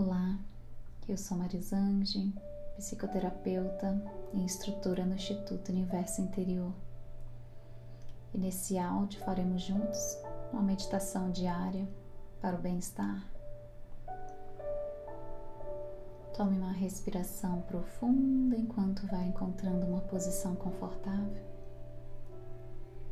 [0.00, 0.38] Olá,
[1.08, 2.32] eu sou Marisange,
[2.76, 4.00] psicoterapeuta
[4.32, 6.72] e instrutora no Instituto Universo Interior.
[8.32, 10.16] E nesse áudio faremos juntos
[10.52, 11.84] uma meditação diária
[12.40, 13.28] para o bem-estar.
[16.32, 21.44] Tome uma respiração profunda enquanto vai encontrando uma posição confortável.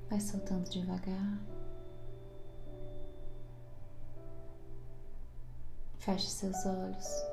[0.09, 1.56] Vai soltando devagar.
[6.07, 7.27] Feche seus olhos.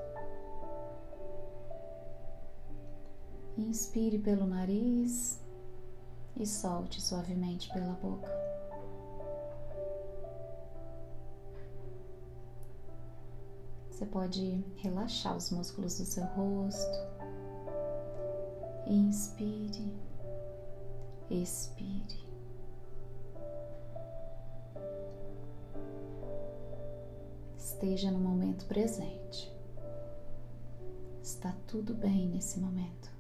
[3.56, 5.40] Inspire pelo nariz
[6.36, 8.32] e solte suavemente pela boca.
[13.92, 16.98] Você pode relaxar os músculos do seu rosto.
[18.88, 19.94] Inspire,
[21.30, 21.93] expire.
[27.84, 29.52] Esteja no momento presente.
[31.22, 33.12] Está tudo bem nesse momento.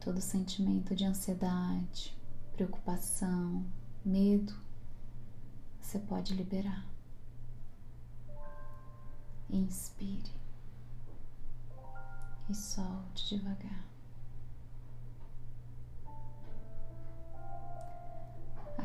[0.00, 2.12] Todo sentimento de ansiedade,
[2.54, 3.64] preocupação,
[4.04, 4.52] medo,
[5.80, 6.84] você pode liberar.
[9.48, 10.32] Inspire
[12.50, 13.93] e solte devagar.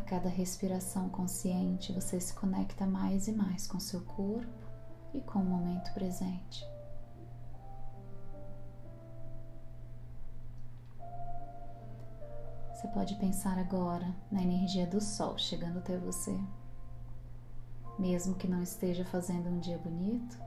[0.09, 4.67] Cada respiração consciente, você se conecta mais e mais com seu corpo
[5.13, 6.65] e com o momento presente.
[12.73, 16.35] Você pode pensar agora na energia do sol chegando até você.
[17.99, 20.41] Mesmo que não esteja fazendo um dia bonito,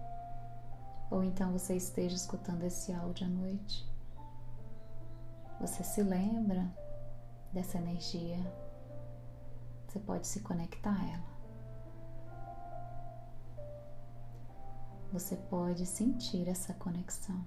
[1.08, 3.88] ou então você esteja escutando esse áudio à noite,
[5.60, 6.68] você se lembra
[7.52, 8.40] dessa energia
[9.92, 11.32] você pode se conectar a ela.
[15.12, 17.44] Você pode sentir essa conexão.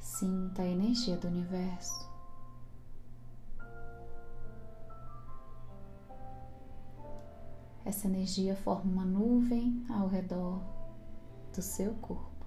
[0.00, 2.12] Sinta a energia do universo.
[7.84, 10.60] Essa energia forma uma nuvem ao redor
[11.54, 12.44] do seu corpo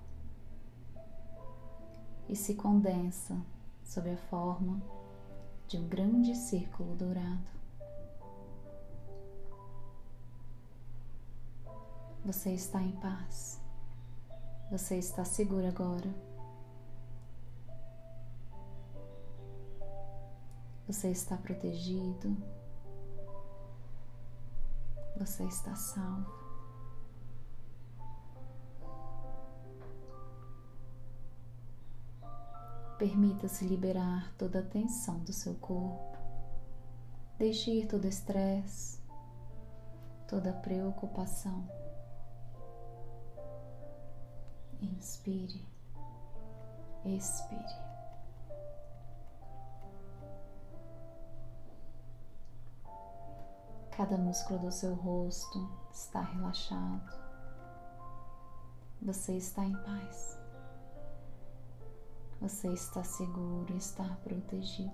[2.27, 3.41] e se condensa
[3.85, 4.81] sob a forma
[5.67, 7.57] de um grande círculo dourado.
[12.23, 13.61] Você está em paz.
[14.71, 16.09] Você está seguro agora.
[20.87, 22.35] Você está protegido.
[25.17, 26.46] Você está salvo.
[32.97, 36.17] Permita-se liberar toda a tensão do seu corpo.
[37.37, 38.99] Deixe ir todo estresse,
[40.27, 41.69] toda preocupação.
[44.81, 45.63] Inspire,
[47.05, 47.87] expire.
[53.91, 57.13] Cada músculo do seu rosto está relaxado.
[59.01, 60.46] Você está em paz.
[62.39, 64.91] Você está seguro está protegido.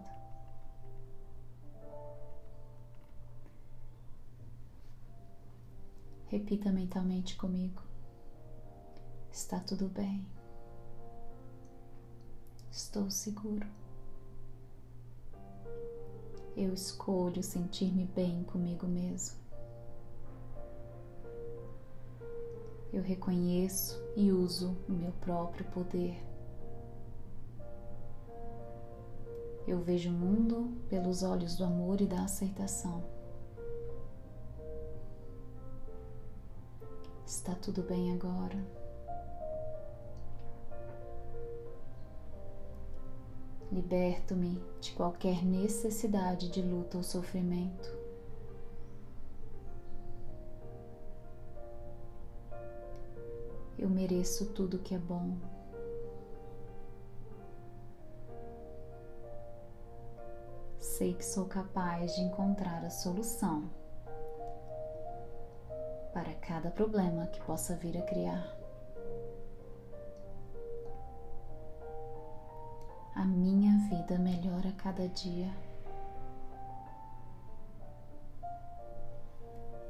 [6.27, 7.81] Repita mentalmente comigo.
[9.31, 10.25] Está tudo bem.
[12.71, 13.67] Estou seguro.
[16.55, 19.37] Eu escolho sentir-me bem comigo mesmo.
[22.91, 26.32] Eu reconheço e uso o meu próprio poder.
[29.65, 33.03] Eu vejo o mundo pelos olhos do amor e da aceitação.
[37.25, 38.57] Está tudo bem agora.
[43.71, 47.91] Liberto-me de qualquer necessidade de luta ou sofrimento.
[53.79, 55.35] Eu mereço tudo que é bom.
[61.03, 63.69] Sei que sou capaz de encontrar a solução
[66.13, 68.57] para cada problema que possa vir a criar.
[73.15, 75.53] A minha vida melhora a cada dia.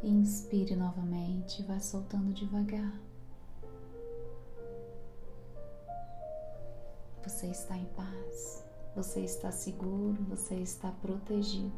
[0.02, 2.92] Inspire novamente e vá soltando devagar.
[7.22, 8.73] Você está em paz.
[8.96, 11.74] Você está seguro, você está protegido.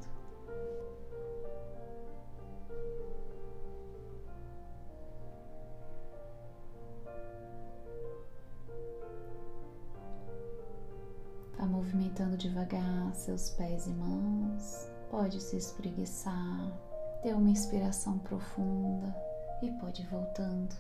[11.52, 14.90] Está movimentando devagar seus pés e mãos.
[15.10, 16.70] Pode se espreguiçar,
[17.24, 19.16] ter uma inspiração profunda
[19.62, 20.76] e pode ir voltando.